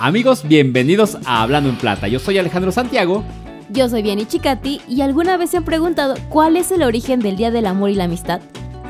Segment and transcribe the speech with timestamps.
[0.00, 2.06] Amigos, bienvenidos a Hablando en Plata.
[2.06, 3.24] Yo soy Alejandro Santiago.
[3.70, 7.36] Yo soy Vianney Chicati y alguna vez se han preguntado cuál es el origen del
[7.36, 8.40] Día del Amor y la Amistad.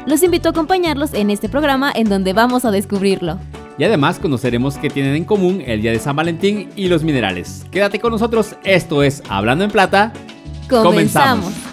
[0.07, 3.39] Los invito a acompañarlos en este programa en donde vamos a descubrirlo.
[3.79, 7.65] Y además conoceremos qué tienen en común el Día de San Valentín y los minerales.
[7.71, 10.13] Quédate con nosotros, esto es Hablando en Plata.
[10.69, 11.68] Comenzamos.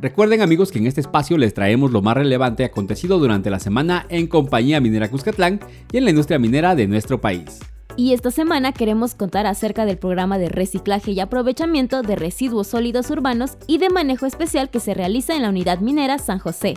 [0.00, 4.06] Recuerden amigos que en este espacio les traemos lo más relevante acontecido durante la semana
[4.10, 5.58] en Compañía Minera Cuscatlán
[5.90, 7.58] y en la industria minera de nuestro país.
[7.96, 13.10] Y esta semana queremos contar acerca del programa de reciclaje y aprovechamiento de residuos sólidos
[13.10, 16.74] urbanos y de manejo especial que se realiza en la unidad minera San José.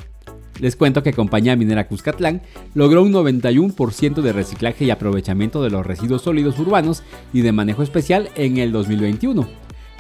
[0.60, 2.42] Les cuento que Compañía Minera Cuscatlán
[2.74, 7.04] logró un 91% de reciclaje y aprovechamiento de los residuos sólidos urbanos
[7.34, 9.48] y de manejo especial en el 2021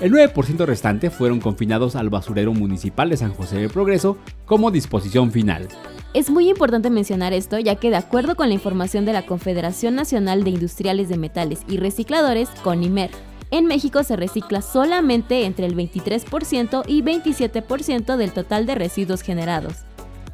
[0.01, 5.31] el 9% restante fueron confinados al basurero municipal de San José del Progreso como disposición
[5.31, 5.67] final.
[6.15, 9.95] Es muy importante mencionar esto ya que de acuerdo con la información de la Confederación
[9.95, 13.11] Nacional de Industriales de Metales y Recicladores, CONIMER,
[13.51, 19.85] en México se recicla solamente entre el 23% y 27% del total de residuos generados.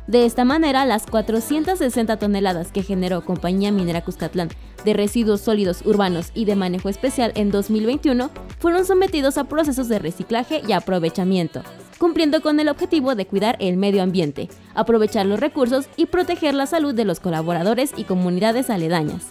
[0.08, 4.48] De esta manera, las 460 toneladas que generó Compañía Minera Cuscatlán
[4.86, 10.00] de residuos sólidos urbanos y de manejo especial en 2021 fueron sometidos a procesos de
[10.00, 11.62] reciclaje y aprovechamiento,
[11.98, 16.68] cumpliendo con el objetivo de cuidar el medio ambiente, aprovechar los recursos y proteger la
[16.68, 19.26] salud de los colaboradores y comunidades aledañas.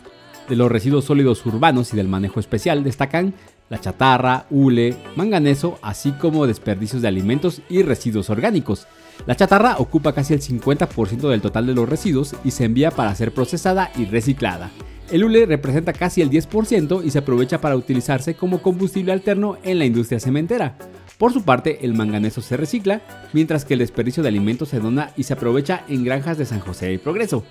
[0.47, 3.33] De los residuos sólidos urbanos y del manejo especial destacan
[3.71, 8.87] la chatarra, hule, manganeso, así como desperdicios de alimentos y residuos orgánicos.
[9.25, 13.15] La chatarra ocupa casi el 50% del total de los residuos y se envía para
[13.15, 14.71] ser procesada y reciclada.
[15.11, 19.79] El hule representa casi el 10% y se aprovecha para utilizarse como combustible alterno en
[19.79, 20.77] la industria cementera.
[21.17, 23.01] Por su parte, el manganeso se recicla,
[23.33, 26.61] mientras que el desperdicio de alimentos se dona y se aprovecha en granjas de San
[26.61, 27.45] José del Progreso.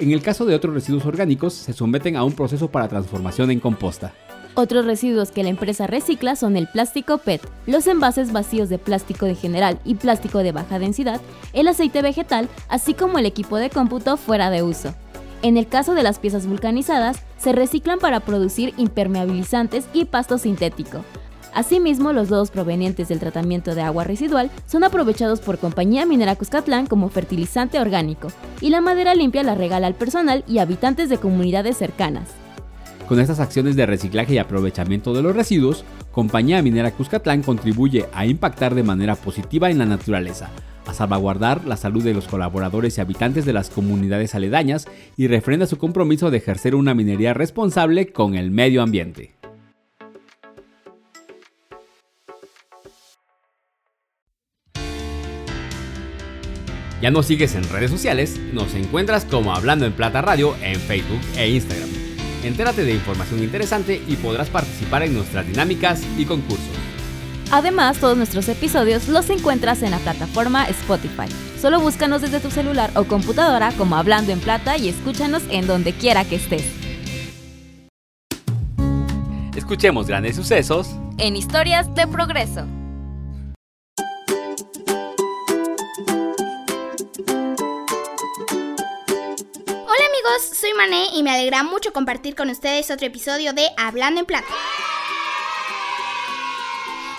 [0.00, 3.60] En el caso de otros residuos orgánicos, se someten a un proceso para transformación en
[3.60, 4.12] composta.
[4.54, 9.24] Otros residuos que la empresa recicla son el plástico PET, los envases vacíos de plástico
[9.24, 11.22] de general y plástico de baja densidad,
[11.54, 14.94] el aceite vegetal, así como el equipo de cómputo fuera de uso.
[15.40, 21.02] En el caso de las piezas vulcanizadas, se reciclan para producir impermeabilizantes y pasto sintético.
[21.54, 26.86] Asimismo, los lodos provenientes del tratamiento de agua residual son aprovechados por Compañía Minera Cuscatlán
[26.86, 28.28] como fertilizante orgánico,
[28.60, 32.41] y la madera limpia la regala al personal y habitantes de comunidades cercanas.
[33.12, 38.24] Con estas acciones de reciclaje y aprovechamiento de los residuos, Compañía Minera Cuscatlán contribuye a
[38.24, 40.48] impactar de manera positiva en la naturaleza,
[40.86, 45.66] a salvaguardar la salud de los colaboradores y habitantes de las comunidades aledañas y refrenda
[45.66, 49.34] su compromiso de ejercer una minería responsable con el medio ambiente.
[57.02, 58.40] ¿Ya nos sigues en redes sociales?
[58.54, 62.01] Nos encuentras como Hablando en Plata Radio en Facebook e Instagram.
[62.42, 66.66] Entérate de información interesante y podrás participar en nuestras dinámicas y concursos.
[67.52, 71.28] Además, todos nuestros episodios los encuentras en la plataforma Spotify.
[71.60, 75.92] Solo búscanos desde tu celular o computadora como Hablando en Plata y escúchanos en donde
[75.92, 76.64] quiera que estés.
[79.54, 80.88] Escuchemos grandes sucesos
[81.18, 82.66] en historias de progreso.
[90.42, 94.52] Soy Mané y me alegra mucho compartir con ustedes otro episodio de Hablando en Plata.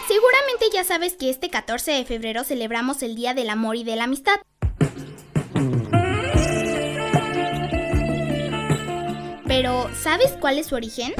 [0.07, 3.95] Seguramente ya sabes que este 14 de febrero celebramos el Día del Amor y de
[3.95, 4.35] la Amistad.
[9.47, 11.13] Pero, ¿sabes cuál es su origen?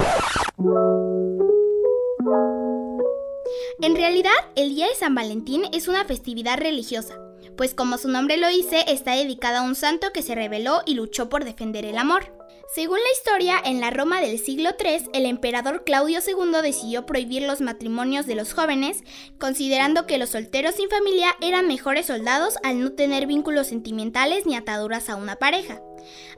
[3.81, 7.22] En realidad, el Día de San Valentín es una festividad religiosa
[7.57, 10.95] pues como su nombre lo dice, está dedicada a un santo que se rebeló y
[10.95, 12.33] luchó por defender el amor.
[12.73, 17.44] Según la historia, en la Roma del siglo III, el emperador Claudio II decidió prohibir
[17.44, 19.03] los matrimonios de los jóvenes,
[19.38, 24.56] considerando que los solteros sin familia eran mejores soldados al no tener vínculos sentimentales ni
[24.56, 25.81] ataduras a una pareja.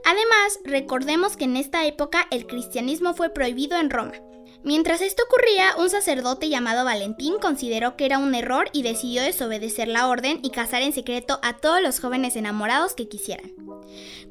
[0.03, 4.13] Además, recordemos que en esta época el cristianismo fue prohibido en Roma.
[4.65, 9.87] Mientras esto ocurría, un sacerdote llamado Valentín consideró que era un error y decidió desobedecer
[9.87, 13.53] la orden y casar en secreto a todos los jóvenes enamorados que quisieran.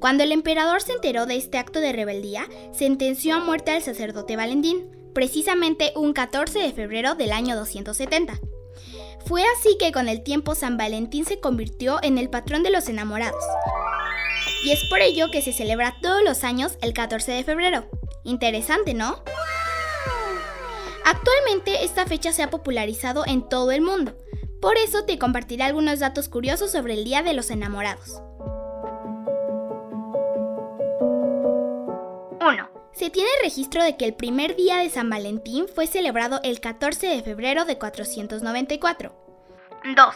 [0.00, 4.34] Cuando el emperador se enteró de este acto de rebeldía, sentenció a muerte al sacerdote
[4.34, 8.40] Valentín, precisamente un 14 de febrero del año 270.
[9.26, 12.88] Fue así que con el tiempo San Valentín se convirtió en el patrón de los
[12.88, 13.44] enamorados.
[14.64, 17.86] Y es por ello que se celebra todos los años el 14 de febrero.
[18.24, 19.22] Interesante, ¿no?
[21.04, 24.16] Actualmente esta fecha se ha popularizado en todo el mundo,
[24.60, 28.22] por eso te compartiré algunos datos curiosos sobre el Día de los Enamorados.
[32.40, 32.70] 1.
[32.94, 37.08] Se tiene registro de que el primer día de San Valentín fue celebrado el 14
[37.08, 39.14] de febrero de 494.
[39.94, 40.14] 2.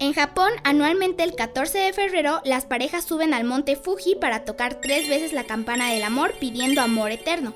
[0.00, 4.80] En Japón, anualmente el 14 de febrero, las parejas suben al monte Fuji para tocar
[4.80, 7.54] tres veces la campana del amor pidiendo amor eterno.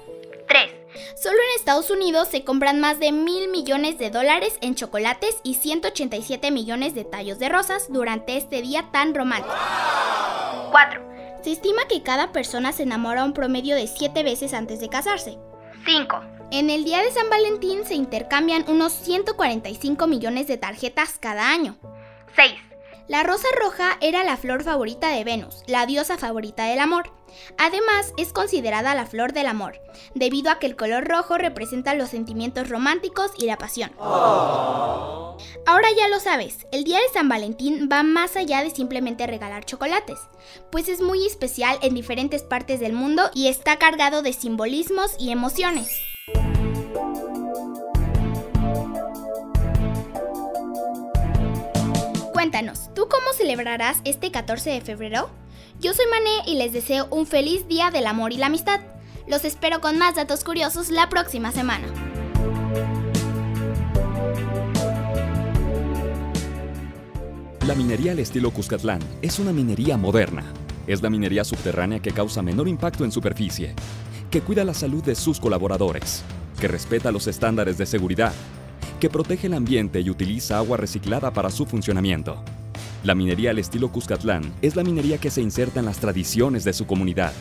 [0.93, 1.15] 3.
[1.21, 5.55] Solo en Estados Unidos se compran más de mil millones de dólares en chocolates y
[5.55, 9.55] 187 millones de tallos de rosas durante este día tan romántico.
[10.71, 11.11] 4.
[11.43, 15.39] Se estima que cada persona se enamora un promedio de 7 veces antes de casarse.
[15.87, 16.21] 5.
[16.53, 21.77] En el día de San Valentín se intercambian unos 145 millones de tarjetas cada año.
[22.37, 22.69] 6.
[23.11, 27.12] La rosa roja era la flor favorita de Venus, la diosa favorita del amor.
[27.59, 29.81] Además, es considerada la flor del amor,
[30.15, 33.91] debido a que el color rojo representa los sentimientos románticos y la pasión.
[35.67, 39.65] Ahora ya lo sabes, el día de San Valentín va más allá de simplemente regalar
[39.65, 40.21] chocolates,
[40.71, 45.33] pues es muy especial en diferentes partes del mundo y está cargado de simbolismos y
[45.33, 46.01] emociones.
[52.41, 55.29] Cuéntanos, ¿tú cómo celebrarás este 14 de febrero?
[55.79, 58.81] Yo soy Mané y les deseo un feliz día del amor y la amistad.
[59.29, 61.87] Los espero con más datos curiosos la próxima semana.
[67.67, 70.45] La minería al estilo Cuscatlán es una minería moderna.
[70.87, 73.75] Es la minería subterránea que causa menor impacto en superficie,
[74.31, 76.23] que cuida la salud de sus colaboradores,
[76.59, 78.33] que respeta los estándares de seguridad
[79.00, 82.44] que protege el ambiente y utiliza agua reciclada para su funcionamiento.
[83.02, 86.75] La minería al estilo Cuscatlán es la minería que se inserta en las tradiciones de
[86.75, 87.32] su comunidad.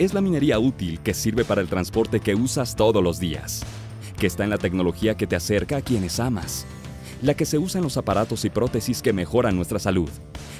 [0.00, 3.62] Es la minería útil que sirve para el transporte que usas todos los días,
[4.18, 6.66] que está en la tecnología que te acerca a quienes amas,
[7.22, 10.10] la que se usa en los aparatos y prótesis que mejoran nuestra salud,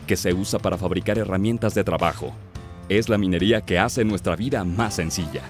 [0.06, 2.32] que se usa para fabricar herramientas de trabajo.
[2.88, 5.42] Es la minería que hace nuestra vida más sencilla.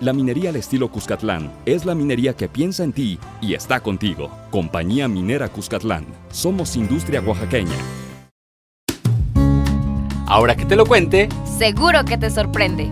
[0.00, 4.28] La minería al estilo Cuscatlán es la minería que piensa en ti y está contigo.
[4.50, 6.04] Compañía Minera Cuscatlán.
[6.30, 7.76] Somos industria oaxaqueña.
[10.26, 12.90] Ahora que te lo cuente, seguro que te sorprende.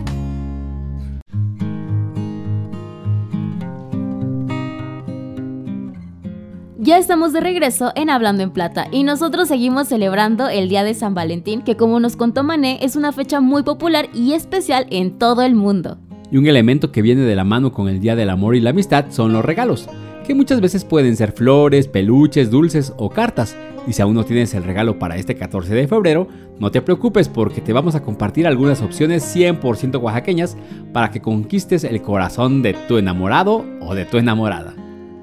[6.77, 10.93] Ya estamos de regreso en Hablando en Plata y nosotros seguimos celebrando el Día de
[10.93, 15.17] San Valentín, que como nos contó Mané es una fecha muy popular y especial en
[15.17, 15.97] todo el mundo.
[16.33, 18.71] Y un elemento que viene de la mano con el Día del Amor y la
[18.71, 19.87] Amistad son los regalos,
[20.25, 23.55] que muchas veces pueden ser flores, peluches, dulces o cartas.
[23.85, 26.27] Y si aún no tienes el regalo para este 14 de febrero,
[26.57, 30.57] no te preocupes porque te vamos a compartir algunas opciones 100% oaxaqueñas
[30.91, 34.73] para que conquistes el corazón de tu enamorado o de tu enamorada.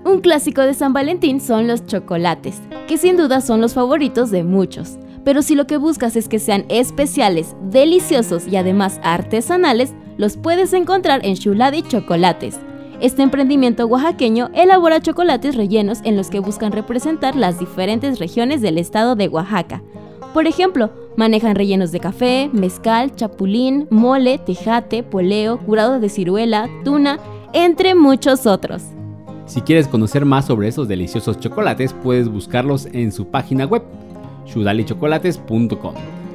[0.05, 4.45] Un clásico de San Valentín son los chocolates, que sin duda son los favoritos de
[4.45, 4.97] muchos.
[5.25, 10.73] Pero si lo que buscas es que sean especiales, deliciosos y además artesanales, los puedes
[10.73, 12.59] encontrar en Shuladi Chocolates.
[13.01, 18.77] Este emprendimiento oaxaqueño elabora chocolates rellenos en los que buscan representar las diferentes regiones del
[18.77, 19.83] estado de Oaxaca.
[20.35, 27.19] Por ejemplo, manejan rellenos de café, mezcal, chapulín, mole, tejate, poleo, curado de ciruela, tuna,
[27.53, 28.83] entre muchos otros.
[29.47, 33.83] Si quieres conocer más sobre esos deliciosos chocolates, puedes buscarlos en su página web,
[34.47, 35.95] shudalichocolates.com,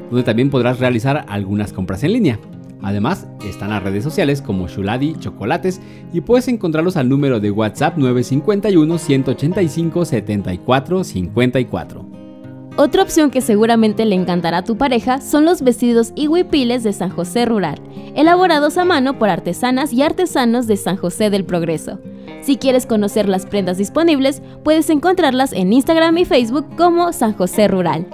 [0.09, 2.39] donde también podrás realizar algunas compras en línea.
[2.81, 5.81] Además, están las redes sociales como Shuladi Chocolates
[6.13, 12.05] y puedes encontrarlos al número de WhatsApp 951 185 74 54.
[12.77, 16.91] Otra opción que seguramente le encantará a tu pareja son los vestidos y huipiles de
[16.91, 17.79] San José Rural,
[18.15, 21.99] elaborados a mano por artesanas y artesanos de San José del Progreso.
[22.41, 27.69] Si quieres conocer las prendas disponibles, puedes encontrarlas en Instagram y Facebook como San José
[27.69, 28.07] Rural.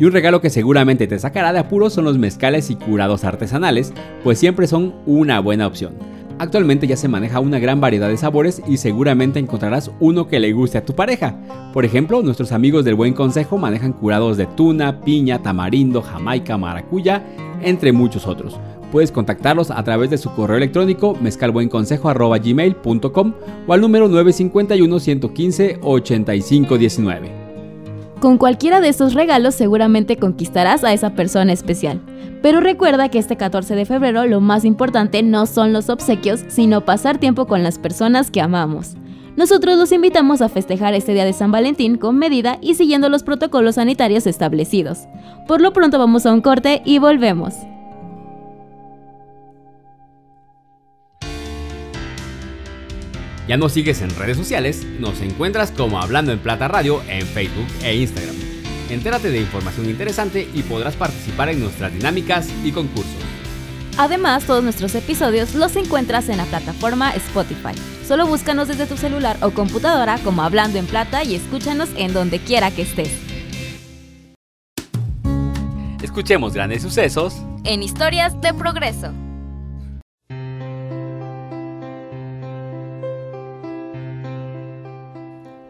[0.00, 3.92] Y un regalo que seguramente te sacará de apuros son los mezcales y curados artesanales,
[4.24, 5.92] pues siempre son una buena opción.
[6.38, 10.54] Actualmente ya se maneja una gran variedad de sabores y seguramente encontrarás uno que le
[10.54, 11.36] guste a tu pareja.
[11.74, 17.22] Por ejemplo, nuestros amigos del Buen Consejo manejan curados de tuna, piña, tamarindo, jamaica, maracuya,
[17.60, 18.58] entre muchos otros.
[18.90, 23.34] Puedes contactarlos a través de su correo electrónico mezcalbuenconsejo.gmail.com
[23.66, 27.39] o al número 951 115 8519.
[28.20, 32.02] Con cualquiera de estos regalos seguramente conquistarás a esa persona especial.
[32.42, 36.84] Pero recuerda que este 14 de febrero lo más importante no son los obsequios, sino
[36.84, 38.94] pasar tiempo con las personas que amamos.
[39.36, 43.22] Nosotros los invitamos a festejar este día de San Valentín con medida y siguiendo los
[43.22, 45.06] protocolos sanitarios establecidos.
[45.48, 47.54] Por lo pronto vamos a un corte y volvemos.
[53.50, 57.66] Ya nos sigues en redes sociales, nos encuentras como Hablando en Plata Radio en Facebook
[57.82, 58.36] e Instagram.
[58.88, 63.10] Entérate de información interesante y podrás participar en nuestras dinámicas y concursos.
[63.98, 67.74] Además, todos nuestros episodios los encuentras en la plataforma Spotify.
[68.06, 72.38] Solo búscanos desde tu celular o computadora como Hablando en Plata y escúchanos en donde
[72.38, 73.10] quiera que estés.
[76.00, 79.12] Escuchemos grandes sucesos en Historias de Progreso.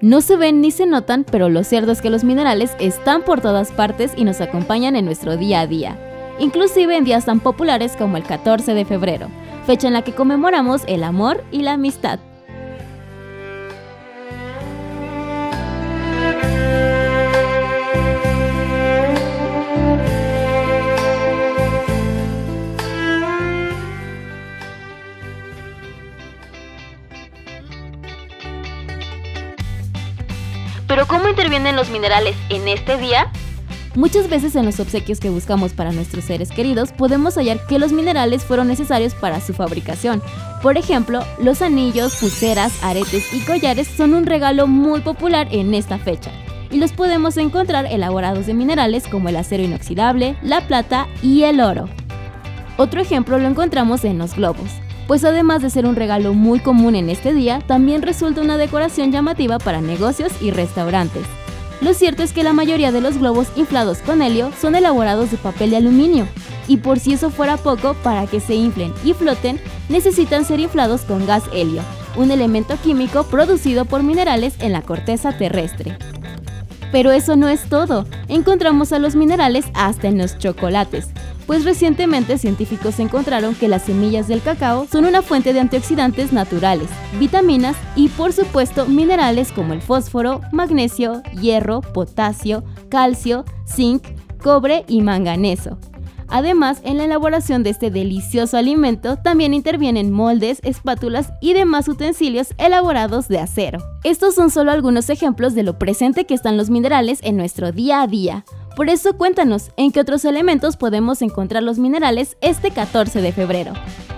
[0.00, 3.42] No se ven ni se notan, pero lo cierto es que los minerales están por
[3.42, 5.98] todas partes y nos acompañan en nuestro día a día,
[6.38, 9.28] inclusive en días tan populares como el 14 de febrero,
[9.66, 12.18] fecha en la que conmemoramos el amor y la amistad.
[31.80, 33.32] Los minerales en este día?
[33.94, 37.90] Muchas veces en los obsequios que buscamos para nuestros seres queridos podemos hallar que los
[37.90, 40.22] minerales fueron necesarios para su fabricación.
[40.62, 45.96] Por ejemplo, los anillos, pulseras, aretes y collares son un regalo muy popular en esta
[45.96, 46.30] fecha
[46.70, 51.62] y los podemos encontrar elaborados de minerales como el acero inoxidable, la plata y el
[51.62, 51.88] oro.
[52.76, 54.70] Otro ejemplo lo encontramos en los globos
[55.10, 59.10] pues además de ser un regalo muy común en este día, también resulta una decoración
[59.10, 61.26] llamativa para negocios y restaurantes.
[61.80, 65.38] Lo cierto es que la mayoría de los globos inflados con helio son elaborados de
[65.38, 66.26] papel de aluminio,
[66.68, 69.58] y por si eso fuera poco, para que se inflen y floten,
[69.88, 71.82] necesitan ser inflados con gas helio,
[72.16, 75.96] un elemento químico producido por minerales en la corteza terrestre.
[76.92, 81.08] Pero eso no es todo, encontramos a los minerales hasta en los chocolates,
[81.50, 86.86] pues recientemente científicos encontraron que las semillas del cacao son una fuente de antioxidantes naturales,
[87.18, 94.04] vitaminas y por supuesto minerales como el fósforo, magnesio, hierro, potasio, calcio, zinc,
[94.40, 95.76] cobre y manganeso.
[96.28, 102.54] Además, en la elaboración de este delicioso alimento también intervienen moldes, espátulas y demás utensilios
[102.58, 103.80] elaborados de acero.
[104.04, 108.02] Estos son solo algunos ejemplos de lo presente que están los minerales en nuestro día
[108.02, 108.44] a día.
[108.80, 113.74] Por eso cuéntanos, ¿en qué otros elementos podemos encontrar los minerales este 14 de febrero?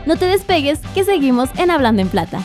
[0.07, 2.41] No te despegues, que seguimos en Hablando en Plata.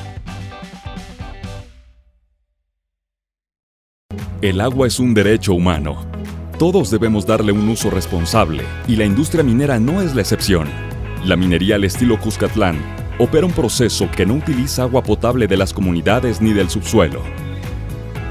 [4.42, 6.08] El agua es un derecho humano.
[6.58, 10.68] Todos debemos darle un uso responsable y la industria minera no es la excepción.
[11.24, 12.82] La minería al estilo Cuscatlán
[13.20, 17.22] opera un proceso que no utiliza agua potable de las comunidades ni del subsuelo.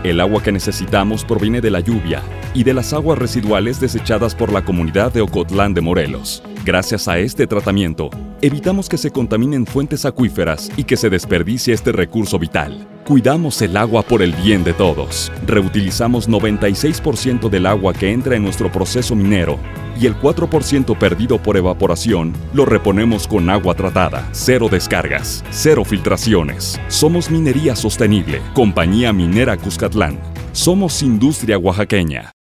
[0.06, 2.22] El agua que necesitamos proviene de la lluvia
[2.54, 6.44] y de las aguas residuales desechadas por la comunidad de Ocotlán de Morelos.
[6.64, 8.10] Gracias a este tratamiento,
[8.42, 12.86] evitamos que se contaminen fuentes acuíferas y que se desperdicie este recurso vital.
[13.04, 15.32] Cuidamos el agua por el bien de todos.
[15.46, 19.58] Reutilizamos 96% del agua que entra en nuestro proceso minero
[19.98, 26.80] y el 4% perdido por evaporación lo reponemos con agua tratada, cero descargas, cero filtraciones.
[26.88, 30.18] Somos Minería Sostenible, Compañía Minera Cuscatlán.
[30.52, 32.32] Somos Industria Oaxaqueña.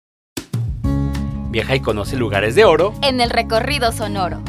[1.50, 4.42] Viaja y conoce lugares de oro en el recorrido sonoro.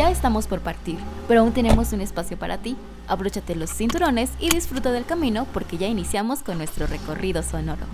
[0.00, 0.96] Ya estamos por partir,
[1.28, 2.74] pero aún tenemos un espacio para ti.
[3.06, 7.84] Abróchate los cinturones y disfruta del camino porque ya iniciamos con nuestro recorrido sonoro.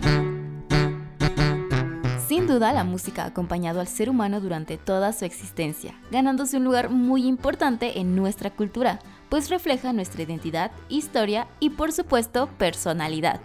[2.28, 6.62] Sin duda, la música ha acompañado al ser humano durante toda su existencia, ganándose un
[6.62, 13.40] lugar muy importante en nuestra cultura, pues refleja nuestra identidad, historia y por supuesto personalidad.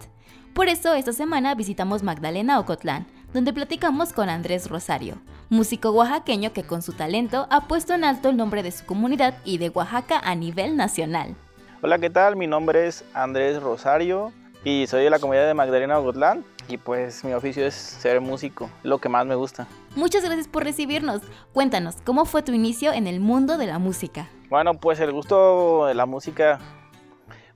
[0.54, 5.16] Por eso esta semana visitamos Magdalena Ocotlán, donde platicamos con Andrés Rosario,
[5.48, 9.34] músico oaxaqueño que con su talento ha puesto en alto el nombre de su comunidad
[9.44, 11.34] y de Oaxaca a nivel nacional.
[11.82, 12.36] Hola, ¿qué tal?
[12.36, 14.32] Mi nombre es Andrés Rosario
[14.64, 18.70] y soy de la comunidad de Magdalena Ocotlán y pues mi oficio es ser músico,
[18.82, 19.66] lo que más me gusta.
[19.96, 21.22] Muchas gracias por recibirnos.
[21.52, 24.28] Cuéntanos, ¿cómo fue tu inicio en el mundo de la música?
[24.50, 26.60] Bueno, pues el gusto de la música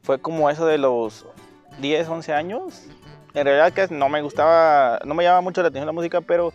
[0.02, 1.26] fue como eso de los
[1.80, 2.86] 10, 11 años.
[3.36, 6.54] En realidad que no me gustaba, no me llamaba mucho la atención la música, pero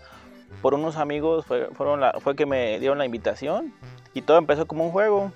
[0.63, 3.71] por unos amigos fue, fueron fue que me dieron la invitación
[4.15, 5.31] y todo empezó como un juego.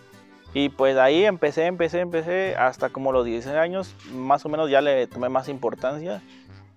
[0.56, 4.82] Y pues ahí empecé, empecé, empecé, hasta como los 16 años, más o menos ya
[4.82, 6.24] le tomé más importancia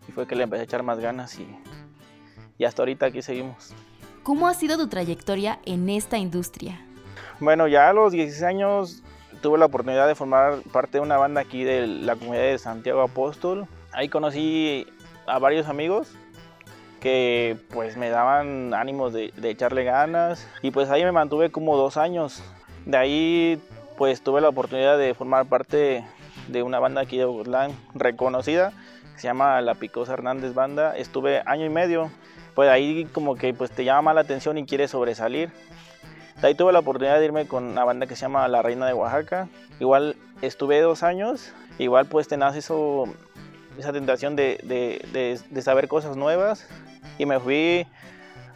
[0.06, 1.48] y fue que le empecé a echar más ganas y,
[2.58, 3.72] y hasta ahorita aquí seguimos.
[4.22, 6.78] ¿Cómo ha sido tu trayectoria en esta industria?
[7.40, 9.02] Bueno, ya a los 16 años
[9.40, 13.00] tuve la oportunidad de formar parte de una banda aquí de la comunidad de Santiago
[13.00, 13.66] Apóstol.
[13.98, 14.86] Ahí conocí
[15.26, 16.14] a varios amigos
[17.00, 21.96] que pues me daban ánimos de, echarle ganas y pues ahí me mantuve como dos
[21.96, 22.40] años.
[22.86, 23.60] De ahí
[23.96, 26.04] pues tuve la oportunidad de formar parte
[26.46, 28.72] de una banda aquí de Ocotlán reconocida,
[29.14, 30.96] que se llama La Picosa Hernández Banda.
[30.96, 32.08] Estuve año y medio,
[32.54, 35.50] pues ahí como que pues te llama la atención y quieres sobresalir.
[36.40, 38.86] De ahí tuve la oportunidad de irme con una banda que se llama La Reina
[38.86, 39.48] de Oaxaca.
[39.80, 43.06] Igual estuve dos años, igual pues te nace eso,
[43.78, 46.68] esa tentación de, de, de, saber cosas nuevas.
[47.16, 47.86] Y me fui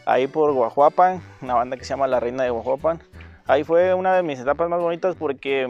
[0.05, 3.01] ahí por Guajuapan, una banda que se llama La Reina de Guajuapan.
[3.47, 5.69] Ahí fue una de mis etapas más bonitas porque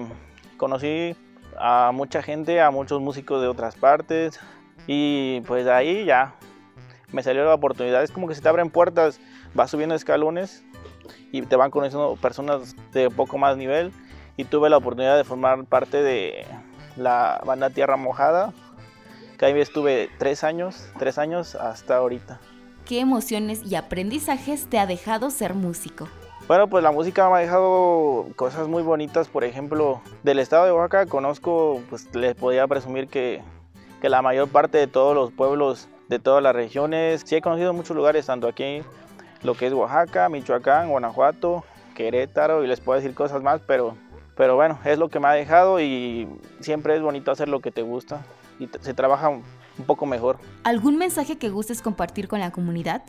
[0.57, 1.17] conocí
[1.59, 4.41] a mucha gente, a muchos músicos de otras partes
[4.87, 6.35] y pues de ahí ya
[7.13, 8.03] me salió la oportunidad.
[8.03, 9.21] Es como que se te abren puertas,
[9.55, 10.65] vas subiendo escalones
[11.31, 13.93] y te van conociendo personas de poco más nivel
[14.37, 16.47] y tuve la oportunidad de formar parte de
[16.97, 18.53] la banda Tierra Mojada,
[19.43, 22.39] que ahí estuve tres años, tres años hasta ahorita.
[22.87, 26.07] ¿Qué emociones y aprendizajes te ha dejado ser músico?
[26.47, 30.71] Bueno, pues la música me ha dejado cosas muy bonitas, por ejemplo, del estado de
[30.71, 33.43] Oaxaca conozco, pues les podía presumir que,
[34.01, 37.73] que la mayor parte de todos los pueblos de todas las regiones, sí he conocido
[37.73, 38.83] muchos lugares, tanto aquí
[39.43, 41.65] lo que es Oaxaca, Michoacán, Guanajuato,
[41.97, 43.97] Querétaro y les puedo decir cosas más, pero,
[44.37, 46.29] pero bueno, es lo que me ha dejado y
[46.61, 48.25] siempre es bonito hacer lo que te gusta
[48.63, 49.43] y se trabaja un
[49.87, 50.39] poco mejor.
[50.65, 53.03] ¿Algún mensaje que gustes compartir con la comunidad?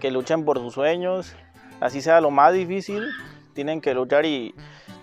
[0.00, 1.34] Que luchen por sus sueños,
[1.80, 3.08] así sea lo más difícil,
[3.54, 4.54] tienen que luchar y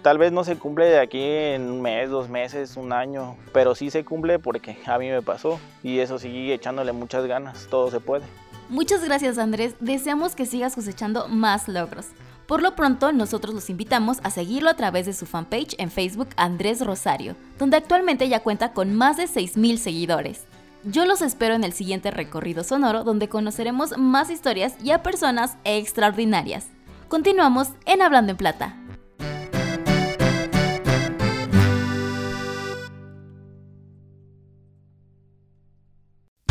[0.02, 3.76] tal vez no se cumple de aquí en un mes, dos meses, un año, pero
[3.76, 7.90] sí se cumple porque a mí me pasó y eso sigue echándole muchas ganas, todo
[7.90, 8.24] se puede.
[8.70, 12.08] Muchas gracias Andrés, deseamos que sigas cosechando más logros.
[12.48, 16.30] Por lo pronto, nosotros los invitamos a seguirlo a través de su fanpage en Facebook
[16.38, 20.46] Andrés Rosario, donde actualmente ya cuenta con más de 6.000 seguidores.
[20.84, 25.58] Yo los espero en el siguiente recorrido sonoro donde conoceremos más historias y a personas
[25.64, 26.68] extraordinarias.
[27.08, 28.78] Continuamos en Hablando en Plata.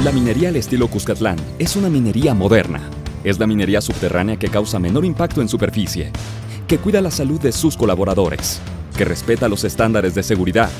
[0.02, 2.90] La minería al estilo Cuscatlán es una minería moderna.
[3.24, 6.12] Es la minería subterránea que causa menor impacto en superficie,
[6.68, 8.60] que cuida la salud de sus colaboradores,
[8.96, 10.70] que respeta los estándares de seguridad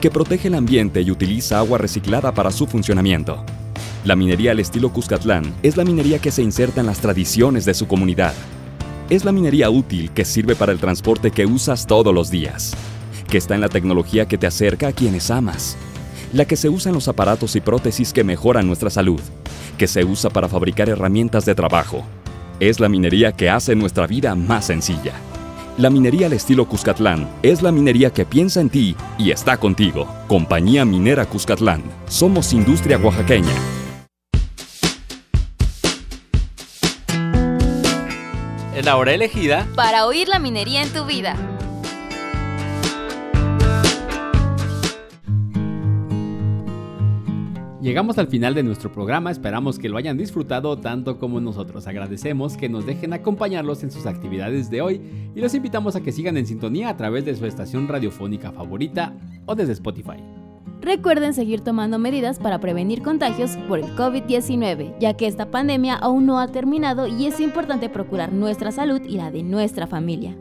[0.00, 3.44] que protege el ambiente y utiliza agua reciclada para su funcionamiento.
[4.04, 7.74] La minería al estilo Cuscatlán es la minería que se inserta en las tradiciones de
[7.74, 8.32] su comunidad.
[9.10, 12.74] Es la minería útil que sirve para el transporte que usas todos los días,
[13.28, 15.76] que está en la tecnología que te acerca a quienes amas,
[16.32, 19.20] la que se usa en los aparatos y prótesis que mejoran nuestra salud,
[19.78, 22.04] que se usa para fabricar herramientas de trabajo.
[22.60, 25.14] Es la minería que hace nuestra vida más sencilla.
[25.78, 30.08] La minería al estilo Cuscatlán es la minería que piensa en ti y está contigo.
[30.26, 31.84] Compañía Minera Cuscatlán.
[32.08, 33.54] Somos industria oaxaqueña.
[38.74, 41.36] Es la hora elegida para oír la minería en tu vida.
[47.88, 51.86] Llegamos al final de nuestro programa, esperamos que lo hayan disfrutado tanto como nosotros.
[51.86, 55.00] Agradecemos que nos dejen acompañarlos en sus actividades de hoy
[55.34, 59.14] y los invitamos a que sigan en sintonía a través de su estación radiofónica favorita
[59.46, 60.18] o desde Spotify.
[60.82, 66.26] Recuerden seguir tomando medidas para prevenir contagios por el COVID-19, ya que esta pandemia aún
[66.26, 70.36] no ha terminado y es importante procurar nuestra salud y la de nuestra familia.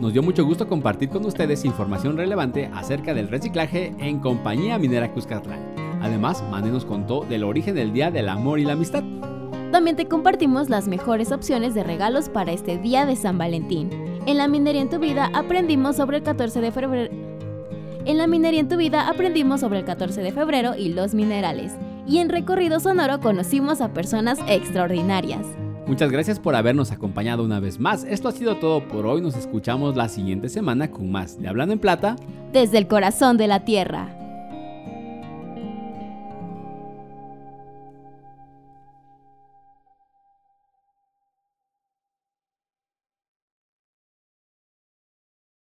[0.00, 5.12] Nos dio mucho gusto compartir con ustedes información relevante acerca del reciclaje en Compañía Minera
[5.12, 5.75] Cuscatlán.
[6.06, 9.02] Además, Mane nos contó del origen del Día del Amor y la Amistad.
[9.72, 13.90] También te compartimos las mejores opciones de regalos para este día de San Valentín.
[14.24, 17.12] En la minería en tu vida aprendimos sobre el 14 de febrero.
[18.04, 21.72] En la minería en tu vida aprendimos sobre el 14 de febrero y los minerales.
[22.06, 25.44] Y en recorrido sonoro conocimos a personas extraordinarias.
[25.88, 28.04] Muchas gracias por habernos acompañado una vez más.
[28.04, 29.22] Esto ha sido todo por hoy.
[29.22, 32.14] Nos escuchamos la siguiente semana con más de Hablando en Plata.
[32.52, 34.25] Desde el corazón de la Tierra.